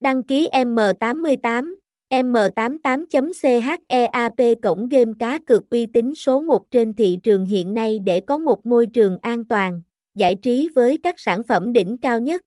[0.00, 1.74] Đăng ký M88,
[2.10, 8.20] M88.CHEAP cổng game cá cược uy tín số 1 trên thị trường hiện nay để
[8.20, 9.82] có một môi trường an toàn,
[10.14, 12.42] giải trí với các sản phẩm đỉnh cao nhất.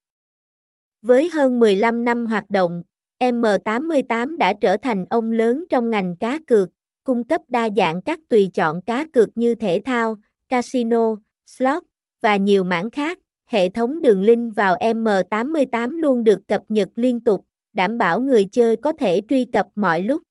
[1.02, 2.82] Với hơn 15 năm hoạt động,
[3.18, 6.68] M88 đã trở thành ông lớn trong ngành cá cược,
[7.04, 10.16] cung cấp đa dạng các tùy chọn cá cược như thể thao,
[10.48, 11.16] casino,
[11.46, 11.82] slot
[12.20, 13.18] và nhiều mảng khác.
[13.52, 18.48] Hệ thống đường link vào M88 luôn được cập nhật liên tục, đảm bảo người
[18.52, 20.22] chơi có thể truy cập mọi lúc.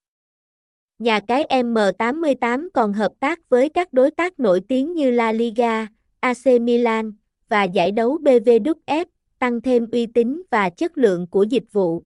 [1.00, 5.88] Nhà cái M88 còn hợp tác với các đối tác nổi tiếng như La Liga,
[6.20, 7.13] AC Milan
[7.49, 9.05] và giải đấu BVWF,
[9.40, 12.04] tăng thêm uy tín và chất lượng của dịch vụ.